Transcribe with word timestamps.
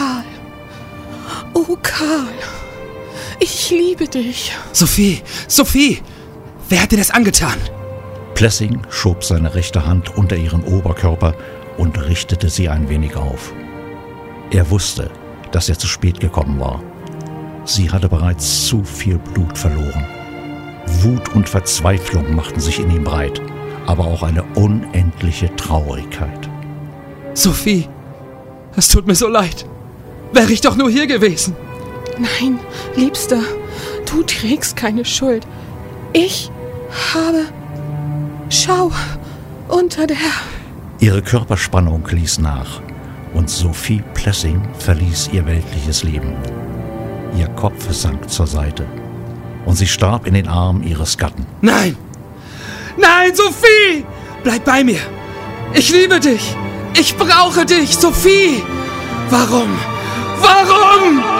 Karl. 0.00 0.24
Oh, 1.52 1.76
Karl. 1.82 2.32
Ich 3.38 3.70
liebe 3.70 4.08
dich. 4.08 4.50
Sophie, 4.72 5.20
Sophie! 5.46 6.00
Wer 6.70 6.82
hat 6.82 6.92
dir 6.92 6.96
das 6.96 7.10
angetan? 7.10 7.58
Plessing 8.34 8.80
schob 8.88 9.22
seine 9.22 9.54
rechte 9.54 9.84
Hand 9.84 10.16
unter 10.16 10.36
ihren 10.36 10.64
Oberkörper 10.64 11.34
und 11.76 12.02
richtete 12.02 12.48
sie 12.48 12.70
ein 12.70 12.88
wenig 12.88 13.14
auf. 13.14 13.52
Er 14.50 14.70
wusste, 14.70 15.10
dass 15.52 15.68
er 15.68 15.78
zu 15.78 15.86
spät 15.86 16.18
gekommen 16.18 16.58
war. 16.58 16.82
Sie 17.66 17.90
hatte 17.90 18.08
bereits 18.08 18.64
zu 18.64 18.82
viel 18.82 19.18
Blut 19.18 19.58
verloren. 19.58 20.06
Wut 21.02 21.34
und 21.34 21.46
Verzweiflung 21.46 22.34
machten 22.34 22.60
sich 22.60 22.80
in 22.80 22.90
ihm 22.90 23.04
breit, 23.04 23.42
aber 23.84 24.06
auch 24.06 24.22
eine 24.22 24.44
unendliche 24.54 25.54
Traurigkeit. 25.56 26.48
Sophie, 27.34 27.86
es 28.76 28.88
tut 28.88 29.06
mir 29.06 29.14
so 29.14 29.28
leid. 29.28 29.66
Wäre 30.32 30.52
ich 30.52 30.60
doch 30.60 30.76
nur 30.76 30.90
hier 30.90 31.06
gewesen. 31.06 31.56
Nein, 32.18 32.58
Liebster, 32.96 33.42
du 34.10 34.22
trägst 34.22 34.76
keine 34.76 35.04
Schuld. 35.04 35.46
Ich 36.12 36.50
habe. 37.14 37.46
Schau, 38.48 38.90
unter 39.68 40.06
der. 40.06 40.16
Ihre 40.98 41.22
Körperspannung 41.22 42.06
ließ 42.10 42.38
nach 42.38 42.82
und 43.32 43.48
Sophie 43.48 44.02
Plessing 44.14 44.60
verließ 44.78 45.30
ihr 45.32 45.46
weltliches 45.46 46.02
Leben. 46.02 46.34
Ihr 47.36 47.48
Kopf 47.48 47.90
sank 47.92 48.28
zur 48.28 48.46
Seite 48.46 48.86
und 49.64 49.76
sie 49.76 49.86
starb 49.86 50.26
in 50.26 50.34
den 50.34 50.48
Armen 50.48 50.82
ihres 50.82 51.16
Gatten. 51.16 51.46
Nein! 51.60 51.96
Nein, 52.96 53.34
Sophie! 53.34 54.04
Bleib 54.42 54.64
bei 54.64 54.82
mir! 54.84 55.00
Ich 55.74 55.92
liebe 55.92 56.18
dich! 56.18 56.56
Ich 56.98 57.16
brauche 57.16 57.64
dich, 57.64 57.96
Sophie! 57.96 58.62
Warum? 59.30 59.68
Warum? 60.42 61.39